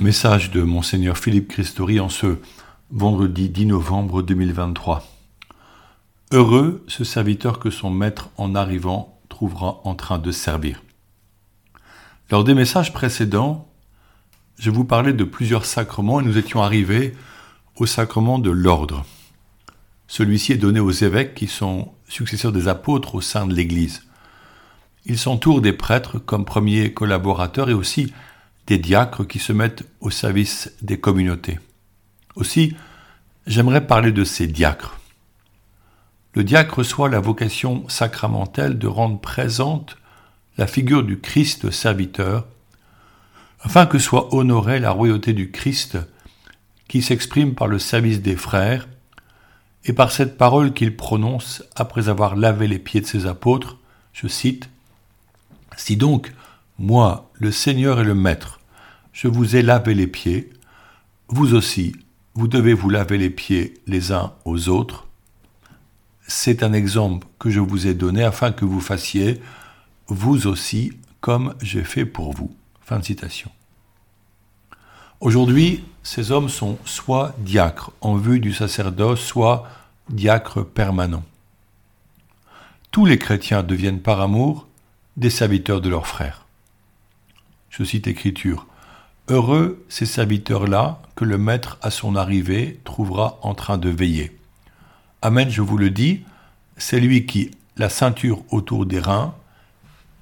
Message 0.00 0.50
de 0.50 0.60
Monseigneur 0.62 1.16
Philippe 1.16 1.46
Christori 1.46 2.00
en 2.00 2.08
ce 2.08 2.38
vendredi 2.90 3.48
10 3.48 3.66
novembre 3.66 4.22
2023. 4.22 5.06
Heureux 6.32 6.84
ce 6.88 7.04
serviteur 7.04 7.60
que 7.60 7.70
son 7.70 7.90
maître 7.90 8.30
en 8.36 8.56
arrivant 8.56 9.20
trouvera 9.28 9.80
en 9.84 9.94
train 9.94 10.18
de 10.18 10.32
servir. 10.32 10.82
Lors 12.28 12.42
des 12.42 12.54
messages 12.54 12.92
précédents, 12.92 13.68
je 14.58 14.70
vous 14.70 14.84
parlais 14.84 15.12
de 15.12 15.22
plusieurs 15.22 15.64
sacrements 15.64 16.20
et 16.20 16.24
nous 16.24 16.38
étions 16.38 16.60
arrivés 16.60 17.14
au 17.76 17.86
sacrement 17.86 18.40
de 18.40 18.50
l'ordre. 18.50 19.06
Celui-ci 20.08 20.52
est 20.52 20.58
donné 20.58 20.80
aux 20.80 20.90
évêques 20.90 21.36
qui 21.36 21.46
sont 21.46 21.92
successeurs 22.08 22.52
des 22.52 22.66
apôtres 22.66 23.14
au 23.14 23.20
sein 23.20 23.46
de 23.46 23.54
l'Église. 23.54 24.02
Ils 25.06 25.18
s'entourent 25.18 25.60
des 25.60 25.72
prêtres 25.72 26.18
comme 26.18 26.44
premiers 26.44 26.92
collaborateurs 26.92 27.70
et 27.70 27.74
aussi 27.74 28.12
des 28.66 28.78
diacres 28.78 29.26
qui 29.26 29.38
se 29.38 29.52
mettent 29.52 29.84
au 30.00 30.10
service 30.10 30.72
des 30.82 30.98
communautés. 30.98 31.58
Aussi, 32.36 32.76
j'aimerais 33.46 33.86
parler 33.86 34.12
de 34.12 34.24
ces 34.24 34.46
diacres. 34.46 34.98
Le 36.34 36.42
diacre 36.42 36.78
reçoit 36.78 37.08
la 37.08 37.20
vocation 37.20 37.88
sacramentelle 37.88 38.78
de 38.78 38.86
rendre 38.86 39.20
présente 39.20 39.96
la 40.56 40.66
figure 40.66 41.02
du 41.02 41.20
Christ 41.20 41.70
serviteur, 41.70 42.46
afin 43.60 43.86
que 43.86 43.98
soit 43.98 44.34
honorée 44.34 44.78
la 44.78 44.90
royauté 44.90 45.32
du 45.32 45.50
Christ 45.50 45.98
qui 46.88 47.02
s'exprime 47.02 47.54
par 47.54 47.66
le 47.66 47.78
service 47.78 48.20
des 48.20 48.36
frères 48.36 48.88
et 49.84 49.92
par 49.92 50.12
cette 50.12 50.36
parole 50.36 50.72
qu'il 50.72 50.96
prononce 50.96 51.62
après 51.76 52.08
avoir 52.08 52.36
lavé 52.36 52.66
les 52.68 52.78
pieds 52.78 53.00
de 53.00 53.06
ses 53.06 53.26
apôtres, 53.26 53.78
je 54.12 54.28
cite, 54.28 54.68
Si 55.76 55.96
donc, 55.96 56.32
moi, 56.78 57.30
le 57.34 57.52
Seigneur 57.52 58.00
et 58.00 58.04
le 58.04 58.14
Maître, 58.14 58.60
je 59.12 59.28
vous 59.28 59.54
ai 59.56 59.62
lavé 59.62 59.94
les 59.94 60.06
pieds, 60.06 60.50
vous 61.28 61.54
aussi, 61.54 61.94
vous 62.34 62.48
devez 62.48 62.74
vous 62.74 62.90
laver 62.90 63.16
les 63.16 63.30
pieds 63.30 63.74
les 63.86 64.10
uns 64.10 64.32
aux 64.44 64.68
autres. 64.68 65.06
C'est 66.26 66.62
un 66.62 66.72
exemple 66.72 67.26
que 67.38 67.50
je 67.50 67.60
vous 67.60 67.86
ai 67.86 67.94
donné 67.94 68.24
afin 68.24 68.50
que 68.50 68.64
vous 68.64 68.80
fassiez, 68.80 69.40
vous 70.08 70.46
aussi, 70.46 70.92
comme 71.20 71.54
j'ai 71.62 71.84
fait 71.84 72.04
pour 72.04 72.32
vous. 72.32 72.54
Fin 72.80 72.98
de 72.98 73.04
citation. 73.04 73.50
Aujourd'hui, 75.20 75.84
ces 76.02 76.32
hommes 76.32 76.48
sont 76.48 76.78
soit 76.84 77.34
diacres 77.38 77.92
en 78.00 78.16
vue 78.16 78.40
du 78.40 78.52
sacerdoce, 78.52 79.20
soit 79.20 79.68
diacres 80.10 80.66
permanents. 80.66 81.24
Tous 82.90 83.06
les 83.06 83.18
chrétiens 83.18 83.62
deviennent 83.62 84.02
par 84.02 84.20
amour 84.20 84.66
des 85.16 85.30
serviteurs 85.30 85.80
de 85.80 85.88
leurs 85.88 86.06
frères. 86.06 86.43
Je 87.76 87.82
cite 87.82 88.06
Écriture. 88.06 88.68
Heureux 89.26 89.84
ces 89.88 90.06
serviteurs-là 90.06 91.02
que 91.16 91.24
le 91.24 91.38
Maître 91.38 91.76
à 91.82 91.90
son 91.90 92.14
arrivée 92.14 92.78
trouvera 92.84 93.40
en 93.42 93.54
train 93.54 93.78
de 93.78 93.88
veiller. 93.88 94.38
Amen, 95.22 95.50
je 95.50 95.60
vous 95.60 95.76
le 95.76 95.90
dis, 95.90 96.22
c'est 96.76 97.00
lui 97.00 97.26
qui, 97.26 97.50
la 97.76 97.88
ceinture 97.88 98.44
autour 98.52 98.86
des 98.86 99.00
reins, 99.00 99.34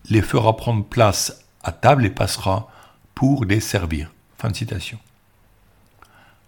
les 0.08 0.22
fera 0.22 0.56
prendre 0.56 0.82
place 0.82 1.44
à 1.62 1.72
table 1.72 2.06
et 2.06 2.10
passera 2.10 2.70
pour 3.14 3.44
les 3.44 3.60
servir. 3.60 4.10
Fin 4.38 4.48
de 4.48 4.56
citation. 4.56 4.98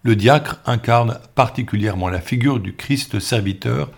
Le 0.05 0.17
diacre 0.17 0.59
incarne 0.65 1.19
particulièrement 1.35 2.09
la 2.09 2.23
figure 2.23 2.61
du 2.61 2.75
Christ 2.75 3.21
serviteur, 3.21 3.91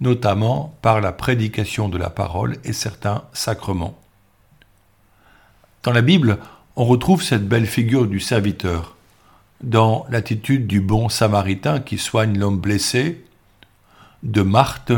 notamment 0.00 0.74
par 0.80 1.02
la 1.02 1.12
prédication 1.12 1.90
de 1.90 1.98
la 1.98 2.08
parole 2.08 2.56
et 2.64 2.72
certains 2.72 3.24
sacrements. 3.34 3.98
Dans 5.82 5.92
la 5.92 6.02
Bible, 6.02 6.36
on 6.76 6.84
retrouve 6.84 7.22
cette 7.22 7.48
belle 7.48 7.66
figure 7.66 8.06
du 8.06 8.20
serviteur. 8.20 8.96
Dans 9.62 10.04
l'attitude 10.10 10.66
du 10.66 10.82
bon 10.82 11.08
samaritain 11.08 11.80
qui 11.80 11.96
soigne 11.96 12.38
l'homme 12.38 12.58
blessé, 12.58 13.24
de 14.22 14.42
Marthe 14.42 14.92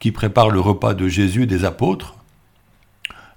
qui 0.00 0.10
prépare 0.10 0.50
le 0.50 0.58
repas 0.58 0.94
de 0.94 1.06
Jésus 1.06 1.46
des 1.46 1.64
apôtres, 1.64 2.16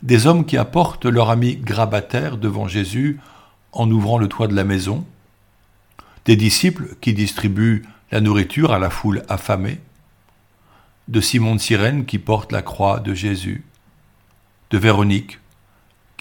des 0.01 0.25
hommes 0.25 0.43
qui 0.43 0.57
apportent 0.57 1.05
leur 1.05 1.29
ami 1.29 1.55
grabataire 1.55 2.37
devant 2.37 2.67
Jésus 2.67 3.19
en 3.73 3.89
ouvrant 3.91 4.17
le 4.17 4.27
toit 4.27 4.47
de 4.47 4.55
la 4.55 4.63
maison, 4.63 5.05
des 6.25 6.35
disciples 6.35 6.95
qui 6.99 7.13
distribuent 7.13 7.85
la 8.11 8.21
nourriture 8.21 8.71
à 8.73 8.79
la 8.79 8.89
foule 8.89 9.23
affamée, 9.29 9.79
de 11.07 11.21
Simon 11.21 11.53
de 11.53 11.59
Cyrène 11.59 12.05
qui 12.05 12.17
porte 12.17 12.51
la 12.51 12.63
croix 12.63 12.99
de 12.99 13.13
Jésus, 13.13 13.63
de 14.71 14.79
Véronique 14.79 15.40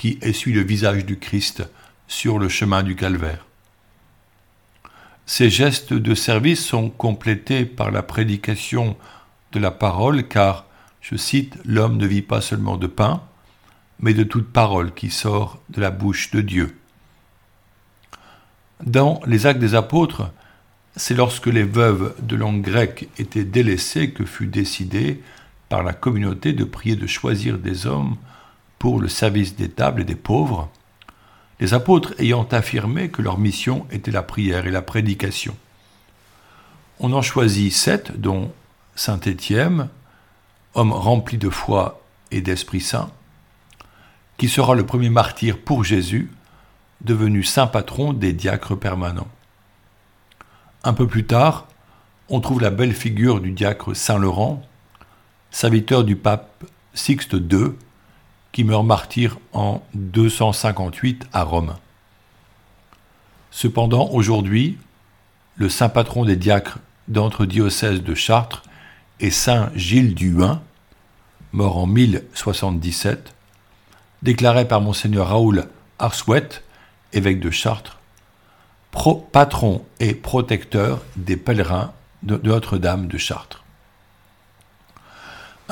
qui 0.01 0.19
essuie 0.23 0.55
le 0.55 0.63
visage 0.63 1.05
du 1.05 1.19
Christ 1.19 1.63
sur 2.09 2.39
le 2.39 2.49
chemin 2.49 2.83
du 2.83 2.97
calvaire. 2.97 3.45
Ces 5.27 5.51
gestes 5.51 5.93
de 5.93 6.15
service 6.15 6.65
sont 6.65 6.89
complétés 6.89 7.67
par 7.67 7.91
la 7.91 8.03
prédication 8.03 8.97
de 9.53 9.59
la 9.59 9.71
parole, 9.71 10.27
car, 10.27 10.65
je 11.03 11.17
cite, 11.17 11.59
l'homme 11.67 11.99
ne 11.99 12.07
vit 12.07 12.23
pas 12.23 12.41
seulement 12.41 12.79
de 12.79 12.87
pain, 12.87 13.23
mais 13.99 14.15
de 14.15 14.23
toute 14.23 14.51
parole 14.51 14.95
qui 14.95 15.11
sort 15.11 15.61
de 15.69 15.83
la 15.83 15.91
bouche 15.91 16.31
de 16.31 16.41
Dieu. 16.41 16.79
Dans 18.83 19.21
les 19.27 19.45
actes 19.45 19.61
des 19.61 19.75
apôtres, 19.75 20.33
c'est 20.97 21.15
lorsque 21.15 21.47
les 21.47 21.65
veuves 21.65 22.15
de 22.23 22.37
langue 22.37 22.63
grecque 22.63 23.11
étaient 23.19 23.45
délaissées 23.45 24.13
que 24.13 24.25
fut 24.25 24.47
décidé 24.47 25.21
par 25.69 25.83
la 25.83 25.93
communauté 25.93 26.55
de 26.55 26.65
prier 26.65 26.97
de 26.97 27.07
choisir 27.07 27.59
des 27.59 27.87
hommes 27.87 28.17
pour 28.81 28.99
le 28.99 29.09
service 29.09 29.55
des 29.55 29.69
tables 29.69 30.01
et 30.01 30.05
des 30.05 30.17
pauvres, 30.17 30.71
les 31.61 31.75
apôtres 31.75 32.15
ayant 32.19 32.49
affirmé 32.51 33.11
que 33.11 33.21
leur 33.21 33.39
mission 33.39 33.87
était 33.91 34.11
la 34.11 34.23
prière 34.23 34.67
et 34.67 34.71
la 34.71 34.81
prédication. 34.81 35.55
On 36.99 37.13
en 37.13 37.21
choisit 37.21 37.73
sept, 37.73 38.19
dont 38.19 38.51
Saint 38.97 39.21
Étienne, 39.21 39.91
homme 40.75 40.93
rempli 40.93 41.37
de 41.37 41.51
foi 41.51 42.03
et 42.31 42.41
d'Esprit 42.41 42.81
Saint, 42.81 43.11
qui 44.39 44.49
sera 44.49 44.75
le 44.75 44.87
premier 44.87 45.11
martyr 45.11 45.59
pour 45.59 45.85
Jésus, 45.85 46.33
devenu 47.03 47.45
saint 47.45 47.67
patron 47.67 48.15
des 48.15 48.33
diacres 48.33 48.79
permanents. 48.79 49.29
Un 50.85 50.95
peu 50.95 51.07
plus 51.07 51.27
tard, 51.27 51.69
on 52.31 52.41
trouve 52.41 52.63
la 52.63 52.71
belle 52.71 52.95
figure 52.95 53.43
du 53.43 53.51
diacre 53.51 53.95
Saint 53.95 54.17
Laurent, 54.17 54.63
serviteur 55.51 56.03
du 56.03 56.17
pape 56.17 56.65
Sixte 56.95 57.35
II, 57.35 57.73
qui 58.53 58.65
meurt 58.65 58.85
martyr 58.85 59.39
en 59.53 59.83
258 59.95 61.27
à 61.33 61.45
Rome. 61.45 61.77
Cependant, 63.51 64.11
aujourd'hui, 64.11 64.79
le 65.57 65.69
saint 65.69 65.89
patron 65.89 66.25
des 66.25 66.37
diacres 66.37 66.79
d'entre 67.09 67.47
diocèse 67.47 68.03
de 68.03 68.15
Chartres 68.15 68.63
est 69.19 69.31
saint 69.31 69.71
Gilles 69.75 70.15
du 70.15 70.31
Huin, 70.31 70.63
mort 71.53 71.77
en 71.77 71.87
1077, 71.87 73.35
déclaré 74.23 74.67
par 74.67 74.81
monseigneur 74.81 75.29
Raoul 75.29 75.67
Arsouet, 75.99 76.49
évêque 77.13 77.41
de 77.41 77.51
Chartres, 77.51 77.99
patron 79.33 79.85
et 79.99 80.15
protecteur 80.15 81.03
des 81.17 81.37
pèlerins 81.37 81.93
de 82.23 82.41
Notre-Dame 82.43 83.07
de 83.07 83.19
Chartres. 83.19 83.65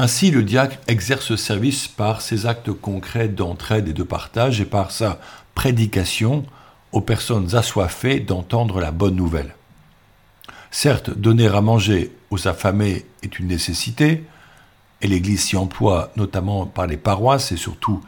Ainsi, 0.01 0.31
le 0.31 0.45
diacre 0.45 0.77
exerce 0.87 1.27
ce 1.27 1.37
service 1.37 1.89
par 1.89 2.21
ses 2.21 2.47
actes 2.47 2.71
concrets 2.71 3.27
d'entraide 3.27 3.89
et 3.89 3.93
de 3.93 4.05
partage 4.05 4.61
et 4.61 4.65
par 4.65 4.93
sa 4.93 5.19
prédication 5.57 6.47
aux 6.93 7.01
personnes 7.01 7.57
assoiffées 7.57 8.21
d'entendre 8.21 8.79
la 8.79 8.93
bonne 8.93 9.17
nouvelle. 9.17 9.57
Certes, 10.71 11.11
donner 11.11 11.49
à 11.49 11.61
manger 11.61 12.13
aux 12.31 12.47
affamés 12.47 13.07
est 13.25 13.41
une 13.41 13.49
nécessité, 13.49 14.23
et 15.01 15.09
l'Église 15.09 15.43
s'y 15.43 15.57
emploie 15.57 16.13
notamment 16.15 16.65
par 16.65 16.87
les 16.87 16.97
paroisses 16.97 17.51
et 17.51 17.57
surtout 17.57 18.01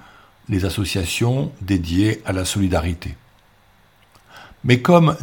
les 0.48 0.64
associations 0.64 1.50
dédiées 1.60 2.22
à 2.24 2.30
la 2.30 2.44
solidarité. 2.44 3.16
Mais 4.62 4.80
comme 4.80 5.16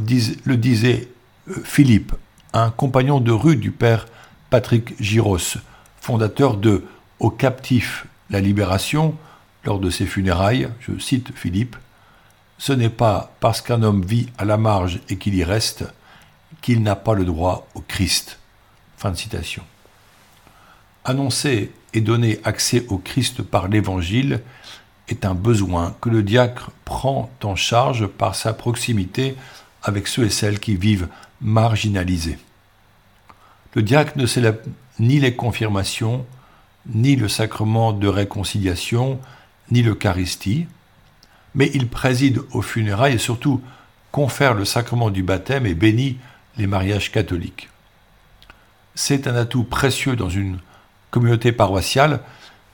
le 0.43 0.57
disait 0.57 1.07
euh, 1.49 1.53
Philippe, 1.63 2.13
un 2.51 2.71
compagnon 2.71 3.21
de 3.21 3.31
rue 3.31 3.55
du 3.55 3.71
père 3.71 4.05
Patrick 4.49 5.01
Giros, 5.01 5.59
fondateur 6.01 6.57
de 6.57 6.83
Aux 7.19 7.31
captifs 7.31 8.05
la 8.29 8.41
libération, 8.41 9.15
lors 9.63 9.79
de 9.79 9.89
ses 9.89 10.05
funérailles, 10.05 10.69
je 10.79 10.97
cite 10.99 11.31
Philippe, 11.35 11.75
Ce 12.57 12.73
n'est 12.73 12.89
pas 12.89 13.33
parce 13.39 13.61
qu'un 13.61 13.83
homme 13.83 14.03
vit 14.03 14.27
à 14.37 14.45
la 14.45 14.57
marge 14.57 14.99
et 15.09 15.17
qu'il 15.17 15.35
y 15.35 15.43
reste 15.43 15.85
qu'il 16.61 16.81
n'a 16.83 16.95
pas 16.95 17.13
le 17.13 17.25
droit 17.25 17.67
au 17.75 17.81
Christ. 17.81 18.39
Fin 18.97 19.11
de 19.11 19.17
citation. 19.17 19.63
Annoncer 21.05 21.71
et 21.93 22.01
donner 22.01 22.39
accès 22.43 22.85
au 22.89 22.97
Christ 22.97 23.41
par 23.41 23.67
l'Évangile 23.67 24.41
est 25.07 25.25
un 25.25 25.35
besoin 25.35 25.95
que 26.01 26.09
le 26.09 26.23
diacre 26.23 26.71
prend 26.83 27.29
en 27.43 27.55
charge 27.55 28.07
par 28.07 28.35
sa 28.35 28.53
proximité 28.53 29.35
avec 29.83 30.07
ceux 30.07 30.25
et 30.25 30.29
celles 30.29 30.59
qui 30.59 30.75
vivent 30.75 31.07
marginalisés. 31.41 32.39
Le 33.73 33.81
diacre 33.83 34.17
ne 34.17 34.25
ni 34.99 35.19
les 35.19 35.35
confirmations, 35.35 36.25
ni 36.87 37.15
le 37.15 37.27
sacrement 37.27 37.93
de 37.93 38.07
réconciliation, 38.07 39.19
ni 39.71 39.83
l'Eucharistie, 39.83 40.67
mais 41.55 41.69
il 41.73 41.87
préside 41.87 42.41
aux 42.51 42.61
funérailles 42.61 43.15
et 43.15 43.19
surtout 43.19 43.61
confère 44.11 44.53
le 44.53 44.65
sacrement 44.65 45.09
du 45.09 45.23
baptême 45.23 45.65
et 45.65 45.73
bénit 45.73 46.17
les 46.57 46.67
mariages 46.67 47.11
catholiques. 47.11 47.69
C'est 48.95 49.27
un 49.27 49.35
atout 49.35 49.63
précieux 49.63 50.15
dans 50.15 50.29
une 50.29 50.59
communauté 51.11 51.51
paroissiale 51.51 52.21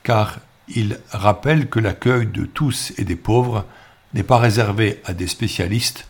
car 0.02 0.38
il 0.68 0.98
rappelle 1.10 1.68
que 1.68 1.80
l'accueil 1.80 2.26
de 2.26 2.44
tous 2.44 2.92
et 2.96 3.04
des 3.04 3.16
pauvres 3.16 3.66
n'est 4.14 4.22
pas 4.22 4.38
réservé 4.38 5.02
à 5.04 5.12
des 5.12 5.26
spécialistes, 5.26 6.06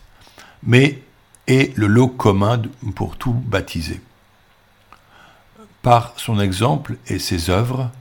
mais 0.63 1.01
est 1.47 1.75
le 1.77 1.87
lot 1.87 2.07
commun 2.07 2.61
pour 2.95 3.17
tout 3.17 3.33
baptisé. 3.33 3.99
Par 5.85 6.13
son 6.17 6.39
exemple 6.39 6.97
et 7.05 7.19
ses 7.19 7.51
œuvres, 7.51 7.91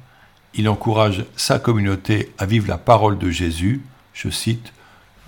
il 0.55 0.71
encourage 0.71 1.27
sa 1.37 1.59
communauté 1.59 2.33
à 2.39 2.47
vivre 2.47 2.67
la 2.67 2.79
parole 2.79 3.19
de 3.19 3.29
Jésus, 3.29 3.83
je 4.15 4.31
cite, 4.31 4.73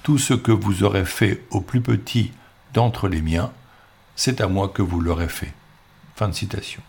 Tout 0.02 0.16
ce 0.16 0.32
que 0.32 0.52
vous 0.52 0.82
aurez 0.82 1.04
fait 1.04 1.44
au 1.50 1.60
plus 1.60 1.82
petit 1.82 2.32
d'entre 2.72 3.08
les 3.08 3.20
miens, 3.20 3.52
c'est 4.14 4.40
à 4.40 4.48
moi 4.48 4.68
que 4.68 4.80
vous 4.80 5.02
l'aurez 5.02 5.28
fait. 5.28 5.52
Fin 6.14 6.28
de 6.28 6.32
citation. 6.32 6.80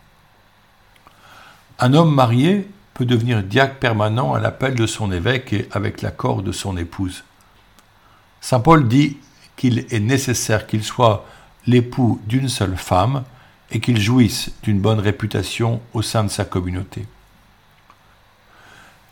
Un 1.80 1.94
homme 1.94 2.16
marié 2.16 2.70
peut 2.94 3.04
devenir 3.04 3.44
diacre 3.44 3.75
permanent 3.75 4.36
à 4.36 4.40
l'appel 4.40 4.74
de 4.74 4.88
son 4.88 5.12
évêque 5.12 5.52
et 5.52 5.68
avec 5.74 6.02
l'accord 6.02 6.44
de 6.44 6.54
son 6.54 6.78
épouse. 6.78 7.25
Saint 8.40 8.62
Paul 8.62 8.88
dit 8.88 9.18
qu'il 9.58 9.80
est 9.80 10.00
nécessaire 10.00 10.66
qu'il 10.66 10.86
soit 10.86 11.25
l'époux 11.66 12.22
d'une 12.25 12.48
seule 12.48 12.78
femme 12.78 13.25
et 13.72 13.80
qu'il 13.80 14.00
jouisse 14.00 14.52
d'une 14.64 14.80
bonne 14.80 15.00
réputation 15.00 15.81
au 15.94 16.02
sein 16.02 16.24
de 16.24 16.30
sa 16.30 16.46
communauté. 16.46 17.06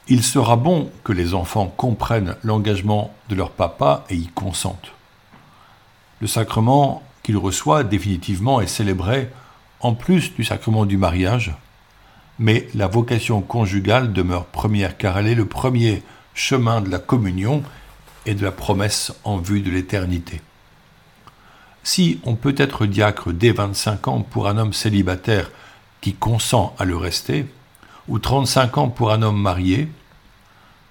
Il 0.08 0.24
sera 0.24 0.56
bon 0.56 0.92
que 1.04 1.12
les 1.12 1.34
enfants 1.34 1.74
comprennent 1.76 2.36
l'engagement 2.44 3.14
de 3.30 3.36
leur 3.36 3.52
papa 3.52 4.06
et 4.10 4.16
y 4.16 4.28
consentent. 4.28 4.92
Le 6.22 6.28
sacrement 6.28 7.04
qu'il 7.24 7.38
reçoit 7.38 7.84
définitivement 7.84 8.62
est 8.62 8.68
célébré 8.68 9.30
en 9.80 9.94
plus 9.96 10.34
du 10.36 10.44
sacrement 10.44 10.86
du 10.86 10.98
mariage, 10.98 11.54
mais 12.38 12.68
la 12.76 12.88
vocation 12.88 13.42
conjugale 13.42 14.14
demeure 14.14 14.46
première 14.46 14.98
car 14.98 15.18
elle 15.18 15.28
est 15.28 15.36
le 15.36 15.48
premier 15.48 16.04
chemin 16.34 16.82
de 16.82 16.90
la 16.90 17.00
communion 17.00 17.64
et 18.26 18.36
de 18.36 18.44
la 18.44 18.52
promesse 18.52 19.14
en 19.24 19.38
vue 19.38 19.62
de 19.62 19.72
l'éternité. 19.72 20.42
Si 21.86 22.20
on 22.24 22.34
peut 22.34 22.56
être 22.58 22.88
diacre 22.88 23.32
dès 23.32 23.52
25 23.52 24.08
ans 24.08 24.22
pour 24.22 24.48
un 24.48 24.58
homme 24.58 24.74
célibataire 24.74 25.52
qui 26.02 26.16
consent 26.16 26.76
à 26.80 26.84
le 26.84 26.98
rester, 26.98 27.46
ou 28.08 28.18
35 28.18 28.80
ans 28.80 28.90
pour 28.90 29.12
un 29.12 29.22
homme 29.22 29.40
marié, 29.40 29.88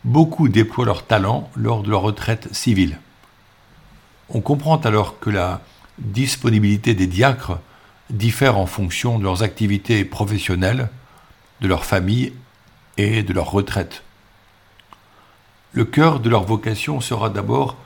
beaucoup 0.04 0.48
déploient 0.48 0.84
leur 0.84 1.04
talent 1.04 1.50
lors 1.56 1.82
de 1.82 1.90
leur 1.90 2.02
retraite 2.02 2.54
civile. 2.54 3.00
On 4.28 4.40
comprend 4.40 4.76
alors 4.76 5.18
que 5.18 5.30
la 5.30 5.62
disponibilité 5.98 6.94
des 6.94 7.08
diacres 7.08 7.58
diffère 8.08 8.56
en 8.56 8.66
fonction 8.66 9.18
de 9.18 9.24
leurs 9.24 9.42
activités 9.42 10.04
professionnelles, 10.04 10.88
de 11.60 11.66
leur 11.66 11.84
famille 11.84 12.32
et 12.98 13.24
de 13.24 13.32
leur 13.32 13.50
retraite. 13.50 14.04
Le 15.72 15.84
cœur 15.84 16.20
de 16.20 16.30
leur 16.30 16.44
vocation 16.44 17.00
sera 17.00 17.30
d'abord 17.30 17.76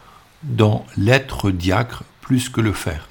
dans 0.42 0.84
l'être 0.98 1.50
diacre 1.50 2.04
plus 2.28 2.50
que 2.50 2.60
le 2.60 2.74
faire. 2.74 3.08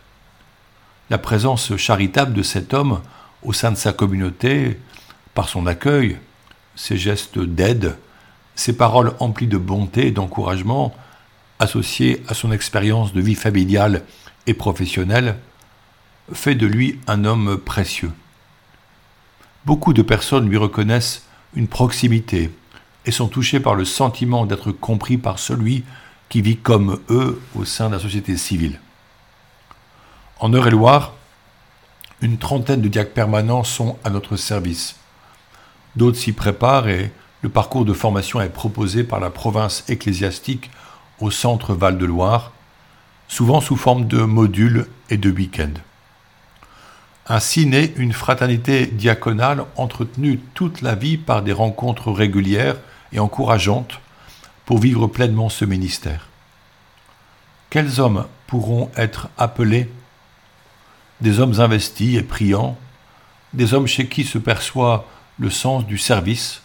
La 1.10 1.18
présence 1.18 1.76
charitable 1.76 2.34
de 2.34 2.44
cet 2.44 2.76
homme 2.76 3.02
au 3.42 3.52
sein 3.52 3.72
de 3.72 3.76
sa 3.76 3.92
communauté, 3.92 4.80
par 5.34 5.50
son 5.50 5.66
accueil, 5.66 6.20
ses 6.76 6.98
gestes 6.98 7.40
d'aide, 7.40 7.98
ses 8.54 8.78
paroles 8.78 9.16
emplies 9.20 9.48
de 9.48 9.58
bonté 9.58 10.06
et 10.06 10.12
d'encouragement, 10.12 10.96
associées 11.58 12.22
à 12.28 12.36
son 12.36 12.52
expérience 12.52 13.12
de 13.12 13.20
vie 13.20 13.34
familiale 13.34 14.04
et 14.46 14.54
professionnelle, 14.54 15.38
fait 16.32 16.54
de 16.54 16.68
lui 16.68 17.00
un 17.08 17.26
homme 17.26 17.58
précieux. 17.58 18.12
Beaucoup 19.66 19.94
de 19.94 20.04
personnes 20.04 20.48
lui 20.48 20.58
reconnaissent 20.58 21.26
une 21.56 21.68
proximité 21.68 22.52
et 23.08 23.12
sont 23.12 23.30
touchées 23.30 23.60
par 23.60 23.74
le 23.74 23.84
sentiment 23.84 24.46
d'être 24.46 24.72
compris 24.72 25.18
par 25.18 25.40
celui 25.40 25.86
qui 26.30 26.44
vit 26.44 26.58
comme 26.58 27.00
eux 27.10 27.42
au 27.56 27.66
sein 27.66 27.88
de 27.88 27.96
la 27.96 28.00
société 28.00 28.38
civile. 28.38 28.80
En 30.40 30.54
Eure-et-Loire, 30.54 31.14
une 32.22 32.38
trentaine 32.38 32.82
de 32.82 32.88
diacres 32.88 33.14
permanents 33.14 33.64
sont 33.64 33.98
à 34.04 34.12
notre 34.12 34.36
service. 34.36 34.96
D'autres 35.96 36.20
s'y 36.20 36.32
préparent 36.32 36.88
et 36.90 37.12
le 37.42 37.50
parcours 37.50 37.86
de 37.86 37.94
formation 37.94 38.40
est 38.40 38.50
proposé 38.50 39.04
par 39.04 39.20
la 39.20 39.32
province 39.32 39.84
ecclésiastique 39.90 40.70
au 41.20 41.32
centre 41.32 41.74
Val-de-Loire, 41.74 42.52
souvent 43.28 43.62
sous 43.62 43.76
forme 43.76 44.06
de 44.06 44.22
modules 44.22 44.88
et 45.10 45.18
de 45.18 45.32
week-ends. 45.32 45.82
Ainsi 47.28 47.66
naît 47.66 47.94
une 47.98 48.14
fraternité 48.14 48.86
diaconale 48.86 49.66
entretenue 49.76 50.40
toute 50.54 50.82
la 50.82 50.94
vie 50.94 51.18
par 51.18 51.42
des 51.42 51.52
rencontres 51.52 52.12
régulières 52.12 52.78
et 53.12 53.20
encourageantes 53.20 54.00
pour 54.66 54.78
vivre 54.78 55.08
pleinement 55.08 55.50
ce 55.50 55.66
ministère. 55.66 56.28
Quels 57.72 58.00
hommes 58.00 58.28
pourront 58.46 58.92
être 58.96 59.30
appelés 59.38 59.90
Des 61.22 61.40
hommes 61.40 61.60
investis 61.60 62.18
et 62.18 62.24
priants, 62.24 62.78
des 63.54 63.74
hommes 63.74 63.88
chez 63.88 64.08
qui 64.08 64.24
se 64.24 64.38
perçoit 64.38 65.08
le 65.40 65.50
sens 65.50 65.86
du 65.86 65.98
service, 65.98 66.62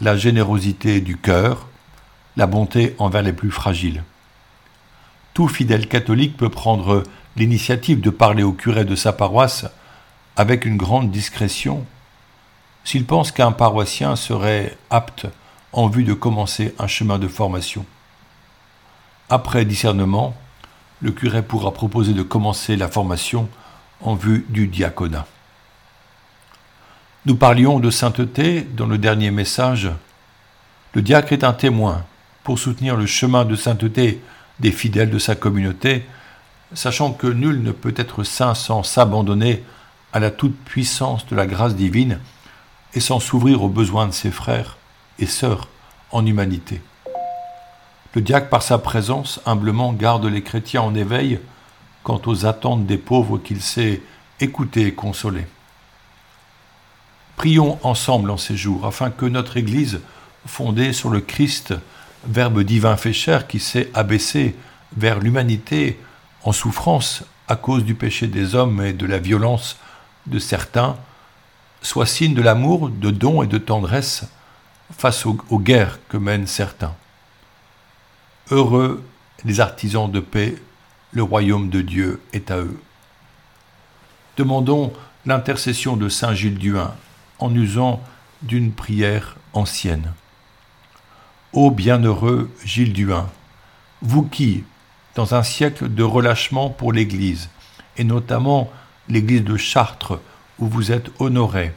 la 0.00 0.16
générosité 0.16 1.00
du 1.00 1.16
cœur, 1.16 1.66
la 2.36 2.46
bonté 2.46 2.94
envers 2.98 3.22
les 3.22 3.32
plus 3.32 3.50
fragiles. 3.50 4.04
Tout 5.34 5.48
fidèle 5.48 5.88
catholique 5.88 6.36
peut 6.36 6.48
prendre 6.48 7.02
l'initiative 7.36 8.00
de 8.00 8.10
parler 8.10 8.42
au 8.42 8.52
curé 8.52 8.84
de 8.84 8.94
sa 8.94 9.12
paroisse 9.12 9.66
avec 10.36 10.64
une 10.64 10.76
grande 10.76 11.10
discrétion 11.10 11.84
s'il 12.84 13.04
pense 13.04 13.30
qu'un 13.30 13.52
paroissien 13.52 14.16
serait 14.16 14.76
apte 14.90 15.26
en 15.72 15.88
vue 15.88 16.04
de 16.04 16.14
commencer 16.14 16.74
un 16.78 16.86
chemin 16.86 17.18
de 17.18 17.28
formation. 17.28 17.86
Après 19.30 19.64
discernement, 19.64 20.34
le 21.00 21.12
curé 21.12 21.42
pourra 21.42 21.72
proposer 21.72 22.12
de 22.12 22.22
commencer 22.22 22.76
la 22.76 22.88
formation 22.88 23.48
en 24.02 24.14
vue 24.14 24.46
du 24.48 24.66
diaconat. 24.68 25.26
Nous 27.24 27.36
parlions 27.36 27.78
de 27.78 27.90
sainteté 27.90 28.62
dans 28.62 28.86
le 28.86 28.98
dernier 28.98 29.30
message. 29.30 29.90
Le 30.94 31.02
diacre 31.02 31.32
est 31.32 31.44
un 31.44 31.52
témoin 31.52 32.04
pour 32.42 32.58
soutenir 32.58 32.96
le 32.96 33.06
chemin 33.06 33.44
de 33.44 33.54
sainteté 33.54 34.20
des 34.58 34.72
fidèles 34.72 35.10
de 35.10 35.18
sa 35.18 35.34
communauté, 35.34 36.04
sachant 36.74 37.12
que 37.12 37.26
nul 37.26 37.62
ne 37.62 37.72
peut 37.72 37.94
être 37.96 38.24
saint 38.24 38.54
sans 38.54 38.82
s'abandonner 38.82 39.62
à 40.12 40.20
la 40.20 40.30
toute-puissance 40.30 41.26
de 41.26 41.36
la 41.36 41.46
grâce 41.46 41.76
divine 41.76 42.18
et 42.94 43.00
sans 43.00 43.20
s'ouvrir 43.20 43.62
aux 43.62 43.68
besoins 43.68 44.06
de 44.06 44.12
ses 44.12 44.30
frères 44.30 44.76
et 45.18 45.26
sœurs 45.26 45.68
en 46.10 46.26
humanité. 46.26 46.80
Le 48.14 48.20
diacre, 48.20 48.50
par 48.50 48.62
sa 48.62 48.78
présence, 48.78 49.40
humblement 49.46 49.92
garde 49.92 50.26
les 50.26 50.42
chrétiens 50.42 50.82
en 50.82 50.94
éveil 50.94 51.40
quant 52.02 52.20
aux 52.26 52.46
attentes 52.46 52.86
des 52.86 52.98
pauvres 52.98 53.38
qu'il 53.38 53.60
sait 53.60 54.00
écouter 54.40 54.86
et 54.86 54.94
consoler. 54.94 55.46
Prions 57.36 57.78
ensemble 57.82 58.30
en 58.30 58.36
ces 58.36 58.56
jours 58.56 58.86
afin 58.86 59.10
que 59.10 59.26
notre 59.26 59.56
Église, 59.56 60.00
fondée 60.46 60.92
sur 60.92 61.10
le 61.10 61.20
Christ, 61.20 61.74
Verbe 62.24 62.62
divin 62.62 62.96
fait 62.96 63.12
chair 63.12 63.48
qui 63.48 63.58
s'est 63.58 63.90
abaissé 63.94 64.54
vers 64.96 65.18
l'humanité 65.18 65.98
en 66.44 66.52
souffrance 66.52 67.24
à 67.48 67.56
cause 67.56 67.84
du 67.84 67.94
péché 67.94 68.28
des 68.28 68.54
hommes 68.54 68.80
et 68.80 68.92
de 68.92 69.06
la 69.06 69.18
violence 69.18 69.76
de 70.26 70.38
certains 70.38 70.96
soit 71.82 72.06
signe 72.06 72.34
de 72.34 72.42
l'amour, 72.42 72.88
de 72.88 73.10
don 73.10 73.42
et 73.42 73.46
de 73.46 73.58
tendresse 73.58 74.24
face 74.96 75.26
aux, 75.26 75.36
aux 75.50 75.58
guerres 75.58 75.98
que 76.08 76.16
mènent 76.16 76.46
certains. 76.46 76.94
Heureux 78.50 79.04
les 79.44 79.60
artisans 79.60 80.10
de 80.10 80.20
paix, 80.20 80.54
le 81.12 81.22
royaume 81.22 81.68
de 81.68 81.82
Dieu 81.82 82.20
est 82.32 82.50
à 82.50 82.58
eux. 82.58 82.80
Demandons 84.36 84.92
l'intercession 85.26 85.96
de 85.96 86.08
Saint 86.08 86.34
Gilles 86.34 86.58
Duin 86.58 86.94
en 87.38 87.54
usant 87.54 88.02
d'une 88.42 88.72
prière 88.72 89.36
ancienne. 89.52 90.12
Ô 91.52 91.70
bienheureux 91.70 92.50
Gilles 92.64 92.94
Duin, 92.94 93.28
vous 94.00 94.22
qui, 94.22 94.64
dans 95.14 95.34
un 95.34 95.42
siècle 95.42 95.92
de 95.92 96.02
relâchement 96.02 96.70
pour 96.70 96.92
l'Église, 96.92 97.50
et 97.98 98.04
notamment 98.04 98.70
l'église 99.08 99.44
de 99.44 99.56
Chartres, 99.58 100.18
où 100.58 100.66
vous 100.66 100.92
êtes 100.92 101.10
honoré, 101.20 101.72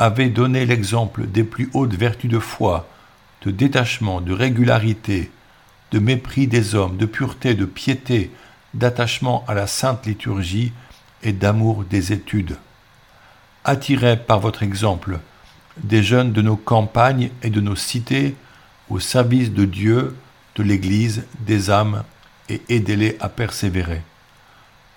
avez 0.00 0.28
donné 0.28 0.66
l'exemple 0.66 1.26
des 1.26 1.44
plus 1.44 1.70
hautes 1.72 1.94
vertus 1.94 2.30
de 2.30 2.38
foi, 2.38 2.88
de 3.42 3.50
détachement, 3.50 4.20
de 4.20 4.32
régularité, 4.32 5.30
de 5.90 5.98
mépris 5.98 6.46
des 6.46 6.74
hommes, 6.74 6.96
de 6.96 7.06
pureté, 7.06 7.54
de 7.54 7.64
piété, 7.64 8.30
d'attachement 8.74 9.44
à 9.48 9.54
la 9.54 9.66
sainte 9.66 10.06
liturgie 10.06 10.72
et 11.22 11.32
d'amour 11.32 11.84
des 11.84 12.12
études. 12.12 12.56
Attirez 13.64 14.16
par 14.16 14.40
votre 14.40 14.62
exemple 14.62 15.18
des 15.82 16.02
jeunes 16.02 16.32
de 16.32 16.42
nos 16.42 16.56
campagnes 16.56 17.30
et 17.42 17.50
de 17.50 17.60
nos 17.60 17.76
cités 17.76 18.34
au 18.88 19.00
service 19.00 19.52
de 19.52 19.64
Dieu, 19.64 20.16
de 20.56 20.62
l'Église, 20.62 21.24
des 21.40 21.70
âmes, 21.70 22.04
et 22.48 22.60
aidez-les 22.68 23.16
à 23.20 23.28
persévérer. 23.28 24.02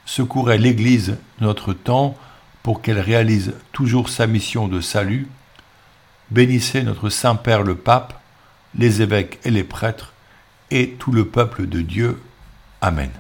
secourait 0.06 0.58
l'Église 0.58 1.18
de 1.40 1.46
notre 1.46 1.74
temps 1.74 2.18
pour 2.64 2.82
qu'elle 2.82 3.00
réalise 3.00 3.54
toujours 3.72 4.10
sa 4.10 4.28
mission 4.28 4.68
de 4.68 4.82
salut, 4.82 5.28
bénissez 6.32 6.84
notre 6.84 7.10
Saint-Père 7.10 7.62
le 7.64 7.76
Pape, 7.76 8.20
les 8.76 9.02
évêques 9.02 9.40
et 9.44 9.52
les 9.52 9.64
prêtres, 9.64 10.13
et 10.72 10.92
tout 11.00 11.12
le 11.12 11.26
peuple 11.26 11.68
de 11.68 11.82
Dieu. 11.82 12.22
Amen. 12.82 13.12